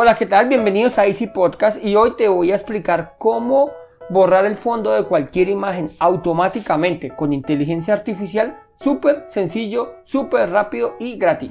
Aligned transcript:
Hola, 0.00 0.14
¿qué 0.14 0.26
tal? 0.26 0.48
Bienvenidos 0.48 0.96
a 0.96 1.06
Easy 1.06 1.26
Podcast 1.26 1.84
y 1.84 1.96
hoy 1.96 2.14
te 2.16 2.28
voy 2.28 2.52
a 2.52 2.54
explicar 2.54 3.16
cómo 3.18 3.72
borrar 4.08 4.44
el 4.44 4.56
fondo 4.56 4.92
de 4.92 5.02
cualquier 5.02 5.48
imagen 5.48 5.90
automáticamente 5.98 7.10
con 7.16 7.32
inteligencia 7.32 7.94
artificial 7.94 8.60
súper 8.76 9.24
sencillo, 9.26 9.96
súper 10.04 10.50
rápido 10.50 10.94
y 11.00 11.18
gratis. 11.18 11.50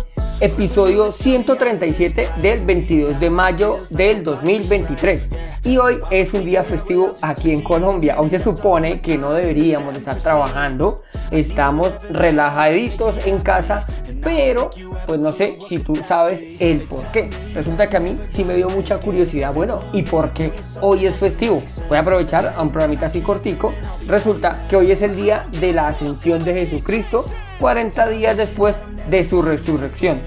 Episodio 0.41 1.11
137 1.11 2.29
del 2.41 2.65
22 2.65 3.19
de 3.19 3.29
mayo 3.29 3.77
del 3.91 4.23
2023 4.23 5.27
y 5.63 5.77
hoy 5.77 5.99
es 6.09 6.33
un 6.33 6.43
día 6.43 6.63
festivo 6.63 7.11
aquí 7.21 7.51
en 7.51 7.61
Colombia. 7.61 8.15
Hoy 8.17 8.31
se 8.31 8.39
supone 8.39 9.01
que 9.01 9.19
no 9.19 9.33
deberíamos 9.33 9.95
estar 9.95 10.15
trabajando, 10.15 11.03
estamos 11.29 11.91
relajaditos 12.09 13.23
en 13.27 13.37
casa, 13.37 13.85
pero 14.23 14.71
pues 15.05 15.19
no 15.19 15.31
sé 15.31 15.59
si 15.67 15.77
tú 15.77 15.95
sabes 15.95 16.41
el 16.59 16.79
por 16.79 17.05
qué. 17.11 17.29
Resulta 17.53 17.87
que 17.87 17.97
a 17.97 17.99
mí 17.99 18.17
sí 18.27 18.43
me 18.43 18.55
dio 18.55 18.67
mucha 18.67 18.97
curiosidad, 18.97 19.53
bueno, 19.53 19.83
¿y 19.93 20.01
por 20.01 20.31
qué 20.31 20.51
hoy 20.81 21.05
es 21.05 21.17
festivo? 21.17 21.61
Voy 21.87 21.97
a 21.99 22.01
aprovechar 22.01 22.55
a 22.57 22.61
un 22.63 22.71
programita 22.71 23.05
así 23.05 23.21
cortico. 23.21 23.73
Resulta 24.07 24.65
que 24.67 24.75
hoy 24.75 24.91
es 24.91 25.03
el 25.03 25.15
día 25.15 25.45
de 25.59 25.71
la 25.71 25.89
ascensión 25.89 26.43
de 26.43 26.65
Jesucristo, 26.65 27.25
40 27.61 28.09
días 28.09 28.35
después 28.35 28.75
de 29.07 29.23
su 29.23 29.43
resurrección. 29.43 30.19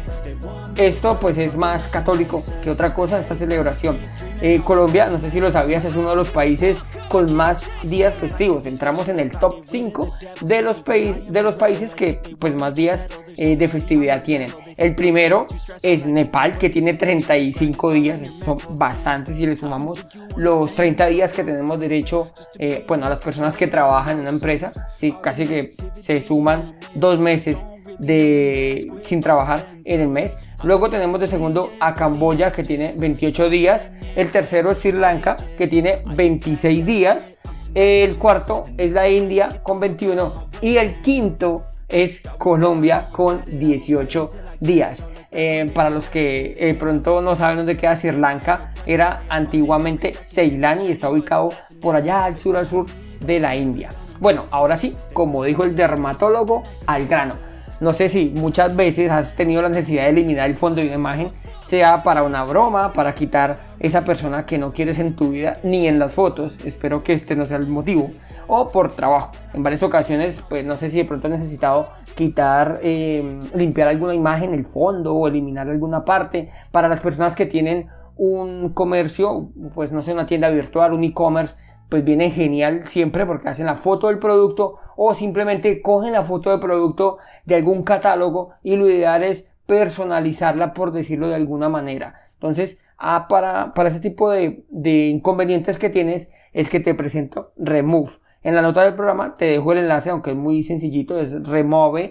Esto 0.76 1.18
pues 1.20 1.38
es 1.38 1.56
más 1.56 1.86
católico 1.88 2.42
que 2.62 2.70
otra 2.70 2.94
cosa, 2.94 3.20
esta 3.20 3.34
celebración. 3.34 3.98
Eh, 4.40 4.60
Colombia, 4.64 5.08
no 5.08 5.18
sé 5.18 5.30
si 5.30 5.40
lo 5.40 5.50
sabías, 5.50 5.84
es 5.84 5.94
uno 5.94 6.10
de 6.10 6.16
los 6.16 6.30
países 6.30 6.78
con 7.08 7.32
más 7.34 7.64
días 7.82 8.14
festivos. 8.14 8.66
Entramos 8.66 9.08
en 9.08 9.20
el 9.20 9.30
top 9.30 9.62
5 9.64 10.14
de 10.40 10.62
los, 10.62 10.84
de 10.84 11.42
los 11.42 11.54
países 11.54 11.94
que 11.94 12.20
pues 12.38 12.54
más 12.54 12.74
días 12.74 13.06
eh, 13.36 13.56
de 13.56 13.68
festividad 13.68 14.22
tienen. 14.22 14.50
El 14.76 14.94
primero 14.94 15.46
es 15.82 16.06
Nepal, 16.06 16.58
que 16.58 16.70
tiene 16.70 16.94
35 16.94 17.92
días, 17.92 18.20
son 18.44 18.58
bastantes 18.70 19.36
si 19.36 19.46
le 19.46 19.56
sumamos 19.56 20.04
los 20.36 20.74
30 20.74 21.06
días 21.06 21.32
que 21.32 21.44
tenemos 21.44 21.78
derecho, 21.78 22.32
eh, 22.58 22.84
bueno, 22.88 23.06
a 23.06 23.08
las 23.08 23.20
personas 23.20 23.56
que 23.56 23.68
trabajan 23.68 24.16
en 24.16 24.20
una 24.22 24.30
empresa, 24.30 24.72
sí, 24.96 25.14
casi 25.22 25.46
que 25.46 25.74
se 25.96 26.20
suman 26.20 26.76
dos 26.94 27.20
meses 27.20 27.64
de 27.98 28.90
sin 29.02 29.20
trabajar 29.20 29.66
en 29.84 30.00
el 30.00 30.08
mes. 30.08 30.38
Luego 30.62 30.90
tenemos 30.90 31.20
de 31.20 31.26
segundo 31.26 31.70
a 31.80 31.94
Camboya 31.94 32.52
que 32.52 32.64
tiene 32.64 32.94
28 32.96 33.50
días. 33.50 33.90
El 34.16 34.30
tercero 34.30 34.70
es 34.70 34.78
Sri 34.78 34.92
Lanka 34.92 35.36
que 35.58 35.66
tiene 35.66 36.02
26 36.14 36.86
días. 36.86 37.30
El 37.74 38.16
cuarto 38.16 38.64
es 38.78 38.92
la 38.92 39.08
India 39.08 39.60
con 39.62 39.80
21 39.80 40.48
y 40.60 40.76
el 40.76 41.00
quinto 41.02 41.64
es 41.88 42.22
Colombia 42.38 43.08
con 43.10 43.42
18 43.46 44.26
días. 44.60 45.02
Eh, 45.36 45.68
para 45.74 45.90
los 45.90 46.10
que 46.10 46.54
eh, 46.56 46.74
pronto 46.74 47.20
no 47.20 47.34
saben 47.34 47.56
dónde 47.56 47.76
queda 47.76 47.96
Sri 47.96 48.12
Lanka, 48.12 48.72
era 48.86 49.24
antiguamente 49.28 50.14
Ceilán 50.22 50.80
y 50.80 50.92
está 50.92 51.10
ubicado 51.10 51.48
por 51.82 51.96
allá 51.96 52.24
al 52.24 52.38
sur, 52.38 52.56
al 52.56 52.66
sur 52.66 52.86
de 53.18 53.40
la 53.40 53.56
India. 53.56 53.90
Bueno, 54.20 54.46
ahora 54.52 54.76
sí, 54.76 54.96
como 55.12 55.42
dijo 55.42 55.64
el 55.64 55.74
dermatólogo, 55.74 56.62
al 56.86 57.06
grano. 57.08 57.34
No 57.80 57.92
sé 57.92 58.08
si 58.08 58.32
muchas 58.36 58.76
veces 58.76 59.10
has 59.10 59.34
tenido 59.34 59.62
la 59.62 59.68
necesidad 59.68 60.04
de 60.04 60.10
eliminar 60.10 60.48
el 60.48 60.56
fondo 60.56 60.80
de 60.80 60.86
una 60.86 60.96
imagen, 60.96 61.28
sea 61.66 62.02
para 62.02 62.22
una 62.22 62.44
broma, 62.44 62.92
para 62.92 63.14
quitar 63.14 63.58
esa 63.80 64.04
persona 64.04 64.46
que 64.46 64.58
no 64.58 64.72
quieres 64.72 64.98
en 64.98 65.16
tu 65.16 65.30
vida 65.30 65.58
ni 65.62 65.88
en 65.88 65.98
las 65.98 66.12
fotos, 66.12 66.58
espero 66.64 67.02
que 67.02 67.14
este 67.14 67.34
no 67.36 67.46
sea 67.46 67.56
el 67.56 67.66
motivo, 67.66 68.10
o 68.46 68.70
por 68.70 68.94
trabajo. 68.94 69.32
En 69.54 69.62
varias 69.62 69.82
ocasiones, 69.82 70.42
pues 70.48 70.64
no 70.64 70.76
sé 70.76 70.90
si 70.90 70.98
de 70.98 71.04
pronto 71.04 71.26
has 71.26 71.32
necesitado 71.32 71.88
quitar, 72.14 72.78
em, 72.82 73.40
limpiar 73.54 73.88
alguna 73.88 74.14
imagen, 74.14 74.54
el 74.54 74.64
fondo 74.64 75.14
o 75.14 75.26
eliminar 75.26 75.68
alguna 75.68 76.04
parte. 76.04 76.50
Para 76.70 76.88
las 76.88 77.00
personas 77.00 77.34
que 77.34 77.46
tienen 77.46 77.88
un 78.16 78.70
comercio, 78.70 79.50
pues 79.74 79.90
no 79.90 80.02
sé, 80.02 80.12
una 80.12 80.26
tienda 80.26 80.48
virtual, 80.50 80.92
un 80.92 81.02
e-commerce 81.02 81.56
pues 81.88 82.04
viene 82.04 82.30
genial 82.30 82.86
siempre 82.86 83.26
porque 83.26 83.48
hacen 83.48 83.66
la 83.66 83.76
foto 83.76 84.08
del 84.08 84.18
producto 84.18 84.76
o 84.96 85.14
simplemente 85.14 85.80
cogen 85.82 86.12
la 86.12 86.24
foto 86.24 86.50
del 86.50 86.60
producto 86.60 87.18
de 87.44 87.56
algún 87.56 87.82
catálogo 87.82 88.50
y 88.62 88.76
lo 88.76 88.88
ideal 88.88 89.22
es 89.22 89.50
personalizarla 89.66 90.74
por 90.74 90.92
decirlo 90.92 91.28
de 91.28 91.36
alguna 91.36 91.68
manera. 91.68 92.14
Entonces, 92.34 92.78
ah, 92.98 93.26
para, 93.28 93.74
para 93.74 93.88
ese 93.88 94.00
tipo 94.00 94.30
de, 94.30 94.64
de 94.68 95.06
inconvenientes 95.06 95.78
que 95.78 95.90
tienes 95.90 96.30
es 96.52 96.68
que 96.68 96.80
te 96.80 96.94
presento 96.94 97.52
Remove. 97.56 98.12
En 98.42 98.54
la 98.54 98.62
nota 98.62 98.82
del 98.82 98.94
programa 98.94 99.36
te 99.36 99.46
dejo 99.46 99.72
el 99.72 99.78
enlace, 99.78 100.10
aunque 100.10 100.30
es 100.30 100.36
muy 100.36 100.62
sencillito, 100.62 101.18
es 101.18 101.46
remove.bg. 101.46 102.04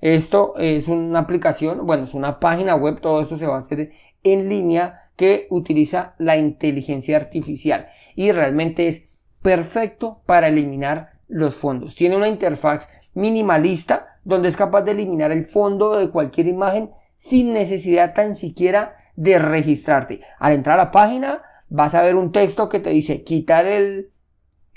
Esto 0.00 0.54
es 0.58 0.88
una 0.88 1.20
aplicación, 1.20 1.86
bueno, 1.86 2.04
es 2.04 2.12
una 2.12 2.38
página 2.38 2.74
web, 2.74 3.00
todo 3.00 3.22
esto 3.22 3.38
se 3.38 3.46
va 3.46 3.56
a 3.56 3.60
hacer 3.60 3.92
en 4.22 4.50
línea 4.50 5.03
que 5.16 5.46
utiliza 5.50 6.14
la 6.18 6.36
inteligencia 6.36 7.16
artificial 7.16 7.88
y 8.16 8.32
realmente 8.32 8.88
es 8.88 9.06
perfecto 9.42 10.22
para 10.26 10.48
eliminar 10.48 11.12
los 11.28 11.54
fondos. 11.54 11.94
Tiene 11.94 12.16
una 12.16 12.28
interfaz 12.28 12.88
minimalista 13.14 14.18
donde 14.24 14.48
es 14.48 14.56
capaz 14.56 14.82
de 14.82 14.92
eliminar 14.92 15.30
el 15.30 15.46
fondo 15.46 15.96
de 15.96 16.10
cualquier 16.10 16.46
imagen 16.46 16.90
sin 17.18 17.52
necesidad 17.52 18.14
tan 18.14 18.34
siquiera 18.34 18.96
de 19.16 19.38
registrarte. 19.38 20.20
Al 20.38 20.54
entrar 20.54 20.78
a 20.78 20.84
la 20.84 20.90
página 20.90 21.42
vas 21.68 21.94
a 21.94 22.02
ver 22.02 22.16
un 22.16 22.32
texto 22.32 22.68
que 22.68 22.80
te 22.80 22.90
dice 22.90 23.22
quitar 23.22 23.66
el, 23.66 24.10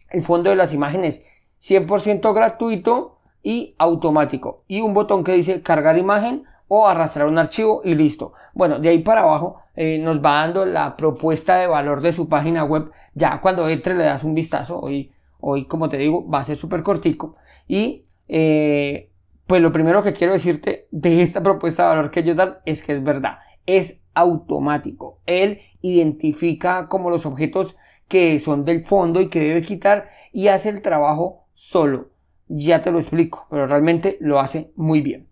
el 0.09 0.23
fondo 0.23 0.49
de 0.49 0.55
las 0.55 0.73
imágenes 0.73 1.23
100% 1.61 2.33
gratuito 2.33 3.19
y 3.43 3.75
automático 3.77 4.63
y 4.67 4.81
un 4.81 4.93
botón 4.93 5.23
que 5.23 5.33
dice 5.33 5.61
cargar 5.61 5.97
imagen 5.97 6.43
o 6.67 6.87
arrastrar 6.87 7.27
un 7.27 7.37
archivo 7.37 7.81
y 7.83 7.95
listo. 7.95 8.33
Bueno, 8.53 8.79
de 8.79 8.89
ahí 8.89 8.99
para 8.99 9.21
abajo 9.21 9.61
eh, 9.75 9.99
nos 9.99 10.17
va 10.17 10.41
dando 10.41 10.65
la 10.65 10.97
propuesta 10.97 11.57
de 11.57 11.67
valor 11.67 12.01
de 12.01 12.13
su 12.13 12.27
página 12.27 12.63
web. 12.63 12.91
Ya 13.13 13.39
cuando 13.41 13.67
entre 13.69 13.95
le 13.95 14.03
das 14.03 14.23
un 14.23 14.33
vistazo. 14.33 14.79
Hoy, 14.79 15.11
hoy 15.39 15.65
como 15.65 15.89
te 15.89 15.97
digo, 15.97 16.27
va 16.27 16.39
a 16.39 16.45
ser 16.45 16.57
súper 16.57 16.83
cortico. 16.83 17.35
Y 17.67 18.03
eh, 18.27 19.09
pues 19.45 19.61
lo 19.61 19.71
primero 19.71 20.03
que 20.03 20.13
quiero 20.13 20.33
decirte 20.33 20.87
de 20.91 21.21
esta 21.21 21.41
propuesta 21.41 21.83
de 21.83 21.89
valor 21.89 22.11
que 22.11 22.19
ellos 22.19 22.35
dan 22.35 22.57
es 22.65 22.83
que 22.83 22.93
es 22.93 23.03
verdad. 23.03 23.39
Es 23.65 24.01
automático. 24.13 25.19
Él 25.25 25.59
identifica 25.81 26.87
como 26.89 27.09
los 27.09 27.25
objetos 27.25 27.77
que 28.07 28.39
son 28.39 28.65
del 28.65 28.85
fondo 28.85 29.21
y 29.21 29.27
que 29.27 29.39
debe 29.39 29.61
quitar 29.61 30.09
y 30.31 30.47
hace 30.47 30.69
el 30.69 30.81
trabajo 30.81 31.45
solo. 31.53 32.09
Ya 32.47 32.81
te 32.81 32.91
lo 32.91 32.99
explico, 32.99 33.45
pero 33.49 33.67
realmente 33.67 34.17
lo 34.21 34.39
hace 34.39 34.71
muy 34.75 35.01
bien. 35.01 35.27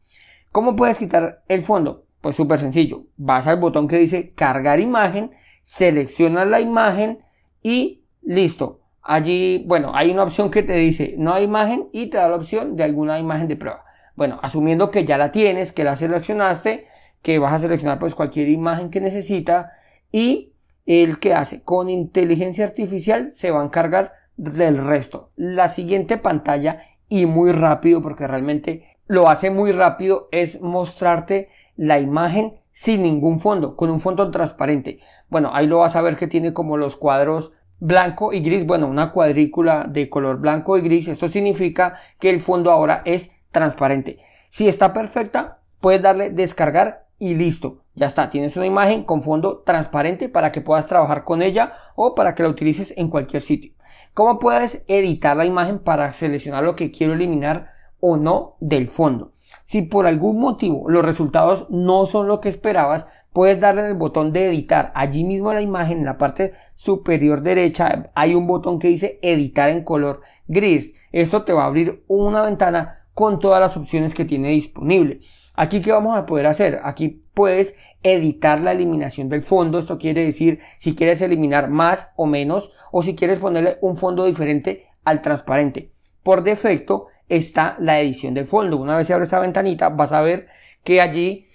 ¿Cómo 0.55 0.77
puedes 0.77 0.97
quitar 0.97 1.43
el 1.49 1.63
fondo? 1.63 2.05
Pues 2.21 2.38
súper 2.38 2.59
sencillo. 2.59 3.07
Vas 3.17 3.45
al 3.45 3.59
botón 3.59 3.89
que 3.89 3.97
dice 3.97 4.31
cargar 4.31 4.79
imagen, 4.79 5.31
seleccionas 5.63 6.47
la 6.47 6.61
imagen 6.61 7.19
y 7.61 8.05
listo. 8.21 8.79
Allí, 9.01 9.66
bueno, 9.67 9.91
hay 9.93 10.11
una 10.11 10.23
opción 10.23 10.49
que 10.49 10.63
te 10.63 10.71
dice 10.77 11.16
no 11.17 11.34
hay 11.34 11.43
imagen 11.43 11.90
y 11.91 12.09
te 12.09 12.19
da 12.19 12.29
la 12.29 12.37
opción 12.37 12.78
de 12.78 12.85
alguna 12.85 13.19
imagen 13.19 13.49
de 13.49 13.57
prueba. 13.57 13.84
Bueno, 14.16 14.40
asumiendo 14.41 14.91
que 14.91 15.03
ya 15.03 15.17
la 15.17 15.34
tienes, 15.34 15.73
que 15.73 15.84
la 15.84 15.97
seleccionaste, 15.97 16.87
que 17.22 17.37
vas 17.37 17.52
a 17.52 17.59
seleccionar 17.59 17.99
pues 17.99 18.16
cualquier 18.16 18.47
imagen 18.47 18.91
que 18.91 19.02
necesita 19.02 19.73
y 20.09 20.53
el 20.85 21.19
que 21.19 21.34
hace 21.34 21.63
con 21.63 21.90
inteligencia 21.90 22.63
artificial 22.63 23.34
se 23.34 23.52
va 23.52 23.61
a 23.61 23.66
encargar 23.66 24.13
del 24.37 24.78
resto. 24.78 25.31
La 25.35 25.67
siguiente 25.67 26.16
pantalla 26.16 26.81
y 27.09 27.25
muy 27.25 27.52
rápido 27.52 28.02
porque 28.02 28.25
realmente 28.25 28.94
lo 29.07 29.29
hace 29.29 29.49
muy 29.49 29.72
rápido 29.72 30.28
es 30.31 30.61
mostrarte 30.61 31.49
la 31.75 31.99
imagen 31.99 32.59
sin 32.72 33.03
ningún 33.03 33.40
fondo, 33.40 33.75
con 33.75 33.90
un 33.90 33.99
fondo 33.99 34.31
transparente. 34.31 34.99
Bueno, 35.29 35.52
ahí 35.53 35.67
lo 35.67 35.79
vas 35.79 35.96
a 35.96 36.02
ver 36.02 36.17
que 36.17 36.28
tiene 36.28 36.53
como 36.53 36.78
los 36.78 36.96
cuadros 36.96 37.53
blanco 37.79 38.34
y 38.34 38.41
gris, 38.41 38.66
bueno, 38.66 38.87
una 38.87 39.11
cuadrícula 39.11 39.85
de 39.87 40.09
color 40.09 40.40
blanco 40.40 40.78
y 40.78 40.81
gris. 40.81 41.07
Esto 41.07 41.28
significa 41.28 41.97
que 42.19 42.29
el 42.29 42.41
fondo 42.41 42.72
ahora 42.72 43.02
es 43.05 43.31
transparente. 43.52 44.19
Si 44.49 44.67
está 44.67 44.93
perfecta, 44.93 45.59
puedes 45.79 46.02
darle 46.02 46.29
descargar 46.29 47.05
y 47.17 47.35
listo. 47.35 47.84
Ya 47.93 48.07
está, 48.07 48.29
tienes 48.29 48.57
una 48.57 48.66
imagen 48.66 49.03
con 49.03 49.23
fondo 49.23 49.59
transparente 49.59 50.28
para 50.28 50.52
que 50.52 50.61
puedas 50.61 50.87
trabajar 50.87 51.23
con 51.23 51.41
ella 51.41 51.73
o 51.96 52.16
para 52.16 52.35
que 52.35 52.43
la 52.43 52.49
utilices 52.49 52.93
en 52.97 53.09
cualquier 53.09 53.41
sitio. 53.41 53.73
¿Cómo 54.13 54.40
puedes 54.40 54.84
editar 54.87 55.37
la 55.37 55.46
imagen 55.46 55.79
para 55.79 56.11
seleccionar 56.13 56.63
lo 56.63 56.75
que 56.75 56.91
quiero 56.91 57.13
eliminar 57.13 57.69
o 57.99 58.17
no 58.17 58.55
del 58.59 58.87
fondo? 58.87 59.31
Si 59.65 59.81
por 59.81 60.05
algún 60.05 60.39
motivo 60.39 60.89
los 60.89 61.03
resultados 61.03 61.67
no 61.69 62.05
son 62.05 62.27
lo 62.27 62.41
que 62.41 62.49
esperabas, 62.49 63.07
puedes 63.33 63.59
darle 63.59 63.87
el 63.87 63.95
botón 63.95 64.31
de 64.31 64.47
editar. 64.47 64.91
Allí 64.95 65.23
mismo 65.23 65.51
en 65.51 65.55
la 65.55 65.61
imagen, 65.61 65.99
en 65.99 66.05
la 66.05 66.17
parte 66.17 66.53
superior 66.75 67.41
derecha, 67.41 68.11
hay 68.15 68.35
un 68.35 68.47
botón 68.47 68.79
que 68.79 68.87
dice 68.89 69.19
editar 69.21 69.69
en 69.69 69.83
color 69.83 70.21
gris. 70.47 70.93
Esto 71.11 71.43
te 71.43 71.53
va 71.53 71.63
a 71.63 71.67
abrir 71.67 72.03
una 72.07 72.41
ventana 72.43 72.99
con 73.13 73.39
todas 73.39 73.59
las 73.59 73.75
opciones 73.77 74.13
que 74.13 74.25
tiene 74.25 74.49
disponible. 74.49 75.21
Aquí, 75.55 75.81
¿qué 75.81 75.91
vamos 75.91 76.17
a 76.17 76.25
poder 76.25 76.47
hacer? 76.47 76.79
Aquí 76.83 77.23
puedes 77.33 77.75
editar 78.03 78.59
la 78.59 78.73
eliminación 78.73 79.29
del 79.29 79.41
fondo. 79.41 79.79
Esto 79.79 79.97
quiere 79.97 80.25
decir 80.25 80.59
si 80.79 80.95
quieres 80.95 81.21
eliminar 81.21 81.69
más 81.69 82.11
o 82.17 82.25
menos 82.25 82.71
o 82.91 83.03
si 83.03 83.15
quieres 83.15 83.39
ponerle 83.39 83.77
un 83.81 83.97
fondo 83.97 84.25
diferente 84.25 84.87
al 85.03 85.21
transparente. 85.21 85.91
Por 86.23 86.43
defecto 86.43 87.07
está 87.29 87.75
la 87.79 87.99
edición 87.99 88.33
del 88.33 88.45
fondo. 88.45 88.77
Una 88.77 88.97
vez 88.97 89.07
se 89.07 89.13
abre 89.13 89.25
esta 89.25 89.39
ventanita 89.39 89.89
vas 89.89 90.11
a 90.11 90.22
ver 90.22 90.47
que 90.83 91.01
allí 91.01 91.47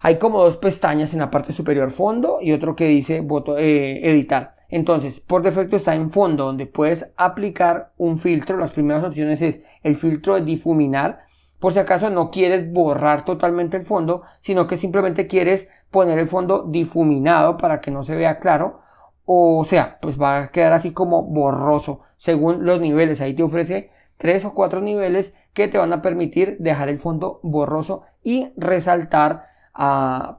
hay 0.00 0.18
como 0.18 0.42
dos 0.42 0.56
pestañas 0.56 1.14
en 1.14 1.20
la 1.20 1.30
parte 1.30 1.52
superior 1.52 1.90
fondo 1.90 2.38
y 2.40 2.52
otro 2.52 2.76
que 2.76 2.86
dice 2.86 3.26
eh, 3.58 4.00
editar. 4.04 4.56
Entonces, 4.68 5.20
por 5.20 5.42
defecto 5.42 5.76
está 5.76 5.94
en 5.94 6.10
fondo 6.10 6.44
donde 6.44 6.66
puedes 6.66 7.10
aplicar 7.16 7.92
un 7.96 8.18
filtro. 8.18 8.56
Las 8.56 8.72
primeras 8.72 9.04
opciones 9.04 9.40
es 9.40 9.62
el 9.82 9.96
filtro 9.96 10.34
de 10.34 10.42
difuminar 10.42 11.24
por 11.64 11.72
si 11.72 11.78
acaso 11.78 12.10
no 12.10 12.30
quieres 12.30 12.70
borrar 12.70 13.24
totalmente 13.24 13.78
el 13.78 13.84
fondo, 13.84 14.20
sino 14.42 14.66
que 14.66 14.76
simplemente 14.76 15.26
quieres 15.26 15.66
poner 15.90 16.18
el 16.18 16.26
fondo 16.26 16.64
difuminado 16.68 17.56
para 17.56 17.80
que 17.80 17.90
no 17.90 18.02
se 18.02 18.16
vea 18.16 18.38
claro. 18.38 18.82
O 19.26 19.64
sea, 19.64 19.98
pues 20.00 20.20
va 20.20 20.38
a 20.38 20.48
quedar 20.50 20.72
así 20.72 20.92
como 20.92 21.22
borroso 21.22 22.00
según 22.16 22.64
los 22.64 22.80
niveles. 22.80 23.20
Ahí 23.20 23.34
te 23.34 23.42
ofrece 23.42 23.90
tres 24.18 24.44
o 24.44 24.54
cuatro 24.54 24.80
niveles 24.80 25.34
que 25.52 25.68
te 25.68 25.78
van 25.78 25.92
a 25.92 26.02
permitir 26.02 26.56
dejar 26.58 26.88
el 26.88 26.98
fondo 26.98 27.40
borroso 27.42 28.02
y 28.22 28.52
resaltar 28.56 29.46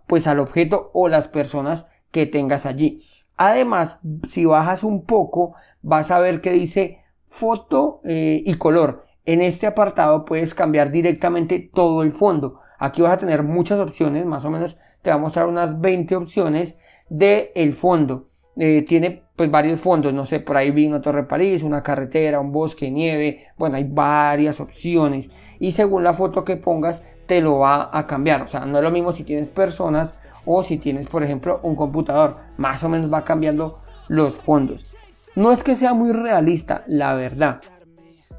pues 0.07 0.27
al 0.27 0.39
objeto 0.39 0.91
o 0.93 1.07
las 1.07 1.27
personas 1.27 1.89
que 2.11 2.25
tengas 2.25 2.65
allí. 2.65 3.01
Además, 3.37 3.99
si 4.27 4.45
bajas 4.45 4.83
un 4.83 5.05
poco, 5.05 5.55
vas 5.81 6.09
a 6.11 6.19
ver 6.19 6.39
que 6.39 6.51
dice 6.51 7.03
foto 7.27 7.99
eh, 8.05 8.41
y 8.45 8.53
color. 8.55 9.05
En 9.25 9.41
este 9.41 9.67
apartado 9.67 10.23
puedes 10.23 10.53
cambiar 10.53 10.91
directamente 10.91 11.59
todo 11.73 12.03
el 12.03 12.13
fondo. 12.13 12.59
Aquí 12.79 13.01
vas 13.01 13.13
a 13.13 13.17
tener 13.17 13.43
muchas 13.43 13.79
opciones, 13.79 14.25
más 14.25 14.45
o 14.45 14.51
menos 14.51 14.77
te 15.01 15.09
va 15.09 15.17
a 15.17 15.19
mostrar 15.19 15.47
unas 15.47 15.81
20 15.81 16.15
opciones 16.15 16.79
de 17.09 17.51
el 17.55 17.73
fondo. 17.73 18.29
Eh, 18.57 18.85
tiene 18.87 19.23
pues 19.35 19.51
varios 19.51 19.81
fondos, 19.81 20.13
no 20.13 20.25
sé, 20.25 20.39
por 20.39 20.55
ahí 20.55 20.71
vi 20.71 20.87
una 20.87 21.01
torre 21.01 21.23
París, 21.23 21.61
una 21.61 21.83
carretera, 21.83 22.39
un 22.39 22.53
bosque, 22.53 22.89
nieve, 22.89 23.47
bueno, 23.57 23.75
hay 23.75 23.83
varias 23.83 24.61
opciones. 24.61 25.29
Y 25.59 25.73
según 25.73 26.03
la 26.03 26.13
foto 26.13 26.45
que 26.45 26.55
pongas 26.55 27.03
te 27.27 27.41
lo 27.41 27.59
va 27.59 27.89
a 27.91 28.07
cambiar, 28.07 28.43
o 28.43 28.47
sea, 28.47 28.65
no 28.65 28.77
es 28.77 28.83
lo 28.83 28.91
mismo 28.91 29.11
si 29.11 29.23
tienes 29.23 29.49
personas 29.49 30.17
o 30.45 30.63
si 30.63 30.77
tienes, 30.77 31.07
por 31.07 31.23
ejemplo, 31.23 31.59
un 31.63 31.75
computador, 31.75 32.37
más 32.57 32.83
o 32.83 32.89
menos 32.89 33.11
va 33.11 33.25
cambiando 33.25 33.79
los 34.07 34.33
fondos. 34.35 34.95
No 35.35 35.51
es 35.51 35.63
que 35.63 35.75
sea 35.75 35.93
muy 35.93 36.13
realista, 36.13 36.85
la 36.87 37.13
verdad, 37.15 37.57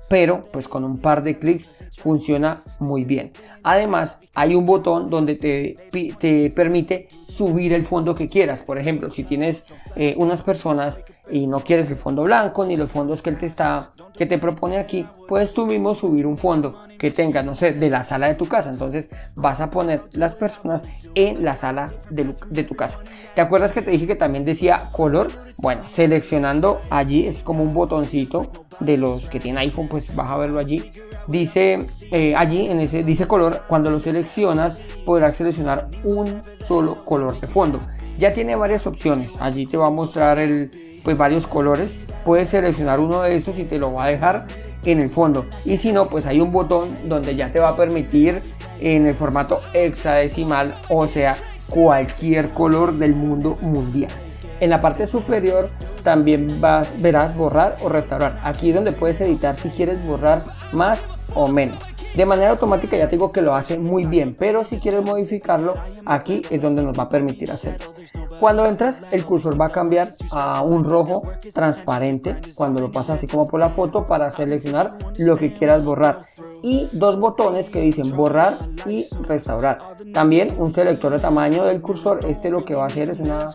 pero 0.09 0.43
pues 0.53 0.69
con 0.69 0.85
un 0.85 0.99
par 0.99 1.23
de 1.23 1.39
clics 1.39 1.71
funciona 1.93 2.63
muy 2.79 3.05
bien. 3.05 3.33
Además, 3.63 4.19
hay 4.35 4.55
un 4.55 4.67
botón 4.67 5.11
donde 5.11 5.35
te, 5.35 5.77
te 6.19 6.51
permite 6.51 7.09
subir 7.27 7.73
el 7.73 7.85
fondo 7.85 8.15
que 8.15 8.29
quieras. 8.29 8.63
Por 8.63 8.79
ejemplo, 8.79 9.11
si 9.13 9.25
tienes 9.25 9.65
eh, 9.97 10.15
unas 10.17 10.43
personas 10.43 11.01
y 11.31 11.47
no 11.47 11.61
quieres 11.61 11.91
el 11.91 11.97
fondo 11.97 12.23
blanco 12.23 12.65
ni 12.65 12.77
los 12.77 12.91
fondos 12.91 13.23
que 13.23 13.31
él 13.31 13.39
te 13.39 13.47
está 13.47 13.93
que 14.17 14.25
te 14.25 14.39
propone 14.39 14.79
aquí, 14.79 15.07
puedes 15.29 15.53
tú 15.53 15.67
mismo 15.67 15.95
subir 15.95 16.27
un 16.27 16.39
fondo 16.39 16.81
que 16.99 17.11
tenga, 17.11 17.43
no 17.43 17.55
sé, 17.55 17.73
de 17.73 17.91
la 17.91 18.03
sala 18.03 18.29
de 18.29 18.35
tu 18.35 18.47
casa. 18.47 18.71
Entonces 18.71 19.11
vas 19.35 19.61
a 19.61 19.71
poner 19.71 20.03
las 20.13 20.35
personas 20.35 20.83
en 21.15 21.45
la 21.45 21.55
sala 21.55 21.93
de, 22.11 22.35
de 22.49 22.65
tu 22.65 22.75
casa. 22.75 22.99
¿Te 23.35 23.43
acuerdas 23.43 23.73
que 23.73 23.83
te 23.83 23.91
dije 23.91 24.07
que 24.07 24.15
también 24.15 24.45
decía 24.45 24.89
color? 24.93 25.31
Bueno, 25.59 25.83
seleccionando 25.89 26.81
allí 26.89 27.27
es 27.27 27.43
como 27.43 27.63
un 27.63 27.75
botoncito 27.75 28.51
de 28.81 28.97
los 28.97 29.29
que 29.29 29.41
tienen 29.41 29.59
iPhone, 29.59 29.89
pues 29.89 30.15
vas 30.15 30.31
a 30.31 30.37
verlo 30.37 30.59
allí. 30.59 30.91
Dice 31.27 31.87
eh, 32.13 32.35
allí 32.37 32.69
en 32.69 32.81
ese 32.81 33.03
dice 33.03 33.27
color, 33.27 33.63
cuando 33.67 33.91
lo 33.91 33.99
seleccionas 34.01 34.79
podrás 35.05 35.37
seleccionar 35.37 35.89
un 36.05 36.43
solo 36.67 37.05
color 37.05 37.41
de 37.41 37.47
fondo. 37.47 37.81
Ya 38.19 38.33
tiene 38.33 38.57
varias 38.57 38.87
opciones. 38.87 39.33
Allí 39.41 39.67
te 39.67 39.77
va 39.77 39.89
a 39.89 39.91
mostrar 39.91 40.39
el, 40.39 40.71
pues 41.03 41.17
varios 41.17 41.47
colores. 41.47 41.97
Puedes 42.25 42.49
seleccionar 42.49 43.01
uno 43.01 43.23
de 43.23 43.37
estos 43.37 43.59
y 43.59 43.65
te 43.65 43.79
lo 43.79 43.93
va 43.93 44.05
a 44.05 44.09
dejar 44.09 44.47
en 44.85 45.01
el 45.01 45.09
fondo. 45.09 45.47
Y 45.65 45.77
si 45.77 45.93
no, 45.93 46.09
pues 46.09 46.27
hay 46.27 46.41
un 46.41 46.53
botón 46.53 46.97
donde 47.05 47.37
ya 47.37 47.53
te 47.53 47.59
va 47.61 47.71
a 47.71 47.77
permitir 47.77 48.43
en 48.81 49.07
el 49.07 49.15
formato 49.15 49.61
hexadecimal, 49.75 50.75
o 50.89 51.07
sea, 51.07 51.37
cualquier 51.69 52.51
color 52.51 52.95
del 52.95 53.15
mundo 53.15 53.57
mundial. 53.61 54.13
En 54.61 54.71
la 54.71 54.81
parte 54.81 55.07
superior 55.07 55.71
también 56.03 56.61
vas, 56.61 56.95
verás 57.01 57.37
borrar 57.37 57.77
o 57.83 57.89
restaurar. 57.89 58.39
Aquí 58.43 58.71
es 58.71 58.75
donde 58.75 58.93
puedes 58.93 59.21
editar 59.21 59.57
si 59.57 59.69
quieres 59.71 60.03
borrar 60.05 60.43
más 60.73 61.01
o 61.35 61.49
menos. 61.49 61.79
De 62.15 62.25
manera 62.25 62.51
automática 62.51 62.97
ya 62.97 63.09
te 63.09 63.17
digo 63.17 63.31
que 63.31 63.43
lo 63.43 63.55
hace 63.55 63.79
muy 63.79 64.07
bien, 64.07 64.35
pero 64.39 64.65
si 64.65 64.79
quieres 64.79 65.05
modificarlo, 65.05 65.75
aquí 66.07 66.43
es 66.49 66.63
donde 66.63 66.83
nos 66.83 66.99
va 66.99 67.05
a 67.05 67.09
permitir 67.11 67.51
hacerlo. 67.51 67.93
Cuando 68.41 68.67
entras, 68.67 69.03
el 69.11 69.25
cursor 69.25 69.61
va 69.61 69.67
a 69.67 69.71
cambiar 69.71 70.09
a 70.31 70.63
un 70.63 70.85
rojo 70.85 71.23
transparente 71.55 72.37
cuando 72.55 72.81
lo 72.81 72.93
pasas 72.93 73.17
así 73.17 73.27
como 73.27 73.47
por 73.47 73.61
la 73.61 73.69
foto 73.69 74.07
para 74.07 74.31
seleccionar 74.31 74.99
lo 75.19 75.37
que 75.37 75.53
quieras 75.53 75.85
borrar. 75.85 76.19
Y 76.63 76.89
dos 76.93 77.19
botones 77.19 77.71
que 77.71 77.81
dicen 77.81 78.15
borrar 78.15 78.59
y 78.87 79.07
restaurar. 79.23 79.79
También 80.13 80.55
un 80.59 80.73
selector 80.73 81.13
de 81.13 81.19
tamaño 81.19 81.65
del 81.65 81.81
cursor. 81.81 82.21
Este 82.27 82.51
lo 82.51 82.65
que 82.65 82.75
va 82.75 82.85
a 82.85 82.87
hacer 82.87 83.11
es 83.11 83.21
una, 83.21 83.47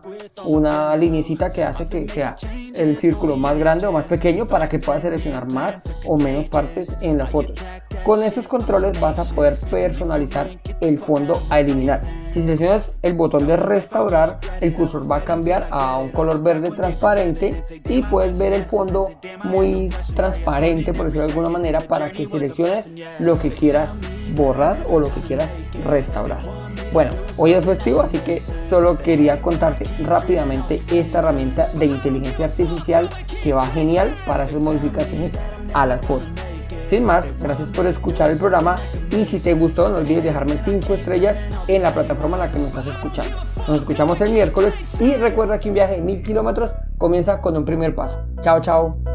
una 0.45 0.95
linecita 0.95 1.51
que 1.51 1.63
hace 1.63 1.87
que 1.87 2.07
sea 2.07 2.35
el 2.73 2.97
círculo 2.97 3.37
más 3.37 3.57
grande 3.57 3.87
o 3.87 3.91
más 3.91 4.05
pequeño 4.05 4.47
para 4.47 4.69
que 4.69 4.79
puedas 4.79 5.01
seleccionar 5.01 5.51
más 5.51 5.81
o 6.05 6.17
menos 6.17 6.47
partes 6.47 6.97
en 7.01 7.17
la 7.17 7.27
foto. 7.27 7.53
Con 8.03 8.23
estos 8.23 8.47
controles 8.47 8.99
vas 8.99 9.19
a 9.19 9.35
poder 9.35 9.55
personalizar 9.69 10.47
el 10.79 10.97
fondo 10.97 11.43
a 11.49 11.59
eliminar. 11.59 12.01
Si 12.33 12.41
seleccionas 12.41 12.95
el 13.03 13.13
botón 13.13 13.45
de 13.45 13.57
restaurar, 13.57 14.39
el 14.59 14.73
cursor 14.73 15.09
va 15.09 15.17
a 15.17 15.21
cambiar 15.23 15.67
a 15.69 15.97
un 15.97 16.09
color 16.09 16.41
verde 16.41 16.71
transparente 16.71 17.61
y 17.87 18.01
puedes 18.01 18.39
ver 18.39 18.53
el 18.53 18.63
fondo 18.63 19.07
muy 19.43 19.89
transparente, 20.15 20.93
por 20.93 21.05
decirlo 21.05 21.27
de 21.27 21.31
alguna 21.31 21.49
manera, 21.49 21.81
para 21.81 22.11
que 22.11 22.25
selecciones 22.25 22.89
lo 23.19 23.39
que 23.39 23.51
quieras 23.51 23.93
borrar 24.35 24.77
o 24.89 24.99
lo 24.99 25.13
que 25.13 25.21
quieras 25.21 25.51
restaurar. 25.85 26.39
Bueno, 26.91 27.11
hoy 27.37 27.53
es 27.53 27.63
festivo, 27.63 28.01
así 28.01 28.17
que 28.17 28.41
solo 28.67 28.97
quería 28.97 29.41
contarte 29.41 29.85
rápidamente 30.03 30.81
esta 30.91 31.19
herramienta 31.19 31.67
de 31.73 31.85
inteligencia 31.85 32.45
artificial 32.45 33.09
que 33.43 33.53
va 33.53 33.67
genial 33.67 34.13
para 34.25 34.43
hacer 34.43 34.59
modificaciones 34.59 35.33
a 35.73 35.85
las 35.85 36.01
fotos. 36.01 36.27
Sin 36.91 37.05
más, 37.05 37.31
gracias 37.39 37.71
por 37.71 37.87
escuchar 37.87 38.31
el 38.31 38.37
programa 38.37 38.75
y 39.11 39.23
si 39.23 39.39
te 39.39 39.53
gustó 39.53 39.87
no 39.87 39.99
olvides 39.99 40.25
dejarme 40.25 40.57
5 40.57 40.93
estrellas 40.93 41.39
en 41.69 41.83
la 41.83 41.93
plataforma 41.93 42.35
en 42.35 42.43
la 42.43 42.51
que 42.51 42.59
me 42.59 42.67
estás 42.67 42.85
escuchando. 42.85 43.37
Nos 43.65 43.77
escuchamos 43.77 44.19
el 44.19 44.31
miércoles 44.31 44.77
y 44.99 45.13
recuerda 45.13 45.57
que 45.57 45.69
un 45.69 45.75
viaje 45.75 45.93
de 45.93 46.01
mil 46.01 46.21
kilómetros 46.21 46.75
comienza 46.97 47.39
con 47.39 47.55
un 47.55 47.63
primer 47.63 47.95
paso. 47.95 48.25
Chao, 48.41 48.59
chao. 48.59 49.10